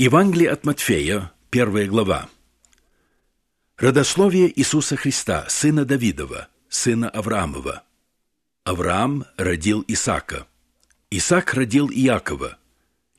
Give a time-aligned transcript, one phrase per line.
[0.00, 2.28] Евангелие от Матфея, первая глава.
[3.76, 7.82] Родословие Иисуса Христа, сына Давидова, сына Авраамова.
[8.62, 10.46] Авраам родил Исаака.
[11.10, 12.58] Исаак родил Иакова.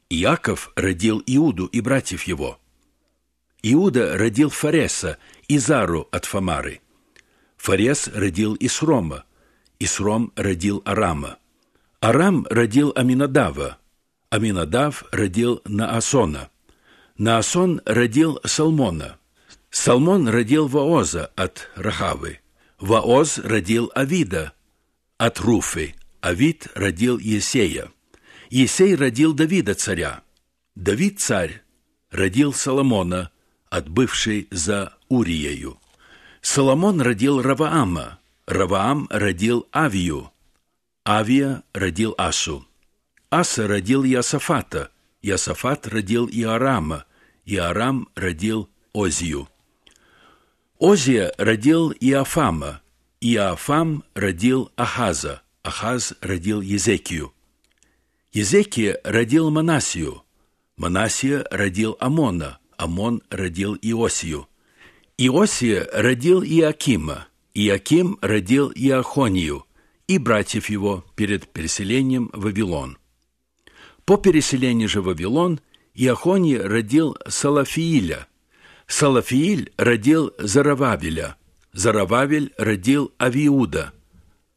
[0.10, 2.62] Иаков родил Иуду и братьев его.
[3.62, 5.18] Иуда родил Фареса
[5.50, 6.80] и Зару от Фамары.
[7.58, 9.26] Фарес родил Исрома.
[9.80, 11.40] Исром родил Арама.
[12.00, 13.80] Арам родил Аминадава.
[14.30, 16.50] Аминадав родил Наасона.
[17.20, 19.18] Наасон родил Салмона.
[19.70, 22.40] Салмон родил Ваоза от Рахавы.
[22.80, 24.54] Ваоз родил Авида
[25.18, 25.96] от Руфы.
[26.22, 27.92] Авид родил Есея.
[28.50, 30.22] Есей родил Давида царя.
[30.76, 31.62] Давид царь
[32.10, 33.32] родил Соломона
[33.70, 35.78] от бывшей за Уриею.
[36.40, 38.20] Соломон родил Раваама.
[38.48, 40.32] Раваам родил Авию.
[41.06, 42.66] Авия родил Асу.
[43.30, 44.90] Аса родил Ясафата.
[45.22, 47.04] Ясафат родил Иорама.
[47.50, 49.50] Иорам родил Озию.
[50.80, 52.82] Озия родил Иофама.
[53.22, 55.42] Иофам родил Ахаза.
[55.64, 57.34] Ахаз родил Езекию.
[58.32, 60.22] Езекия родил Манасию.
[60.78, 62.60] Манасия родил Амона.
[62.78, 64.48] Амон родил Иосию.
[65.18, 67.28] Иосия родил Иакима.
[67.56, 69.66] Иаким родил Иохонию
[70.08, 73.00] и братьев его перед переселением в Вавилон.
[74.06, 75.60] По переселению же в Вавилон
[76.02, 78.26] Иохоний родил Салафииля.
[78.88, 81.36] Салафииль родил Зарававеля.
[81.74, 83.92] Зарававель родил Авиуда.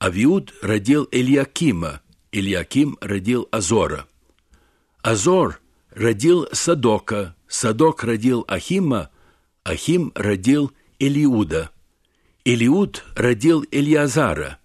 [0.01, 2.01] Авиуд родил Ильякима.
[2.31, 4.07] Ильяким родил Азора.
[5.03, 7.35] Азор родил Садока.
[7.49, 9.11] Садок родил Ахима.
[9.65, 10.71] Ахим родил
[11.01, 11.73] Элиуда.
[12.45, 14.61] Элиуд родил Элиазара.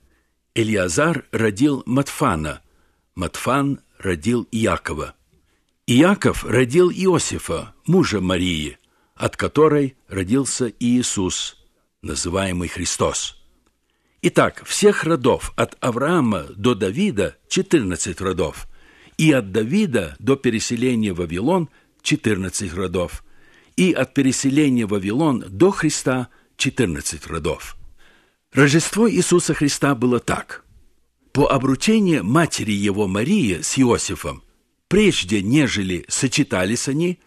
[0.54, 2.62] Элиазар родил Матфана.
[3.16, 5.17] Матфан родил Иакова.
[5.90, 8.78] Иаков родил Иосифа, мужа Марии,
[9.16, 11.66] от которой родился Иисус,
[12.02, 13.42] называемый Христос.
[14.22, 18.68] Итак, всех родов от Авраама до Давида 14 родов,
[19.18, 21.70] и от Давида до переселения в Вавилон
[22.02, 23.24] 14 родов,
[23.78, 26.28] и от переселения в Вавилон до Христа
[26.58, 27.78] 14 родов.
[28.52, 30.66] Рождество Иисуса Христа было так.
[31.32, 34.44] По обручению матери его Марии с Иосифом,
[34.88, 37.20] прежде нежели сочетались они,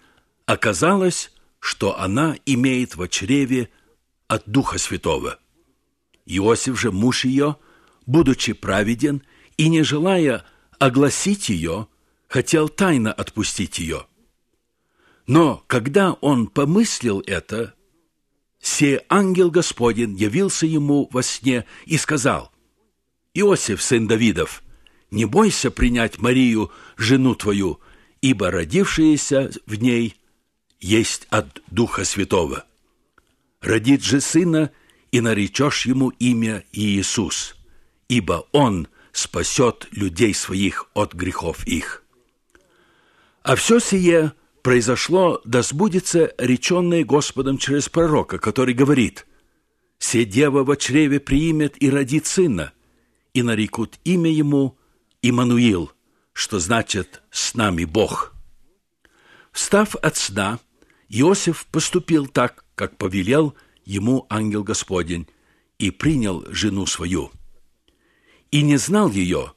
[0.46, 3.70] оказалось, что она имеет в чреве
[4.28, 5.38] от Духа Святого.
[6.26, 7.56] Иосиф же, муж ее,
[8.06, 9.22] будучи праведен
[9.56, 10.44] и не желая
[10.78, 11.88] огласить ее,
[12.28, 14.06] хотел тайно отпустить ее.
[15.26, 17.74] Но когда он помыслил это,
[18.60, 22.52] се ангел Господень явился ему во сне и сказал,
[23.34, 24.62] «Иосиф, сын Давидов,
[25.10, 27.80] не бойся принять Марию, жену твою,
[28.20, 30.16] ибо родившаяся в ней
[30.78, 32.64] есть от Духа Святого.
[33.60, 34.70] Родит же сына,
[35.12, 37.56] и наречешь ему имя Иисус,
[38.08, 42.04] ибо он спасет людей своих от грехов их.
[43.42, 44.32] А все сие
[44.62, 49.26] произошло, да сбудется реченное Господом через пророка, который говорит,
[49.98, 52.72] «Се дева во чреве приимет и родит сына,
[53.34, 54.78] и нарекут имя ему
[55.22, 55.92] Имануил,
[56.32, 58.34] что значит «с нами Бог».
[59.52, 60.60] Встав от сна,
[61.08, 63.54] Иосиф поступил так, как повелел
[63.84, 65.26] ему ангел Господень,
[65.78, 67.32] и принял жену свою.
[68.50, 69.54] И не знал ее,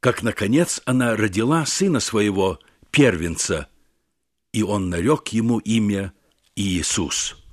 [0.00, 2.58] как, наконец, она родила сына своего,
[2.90, 3.68] первенца,
[4.52, 6.12] и он нарек ему имя
[6.54, 7.36] Иисус.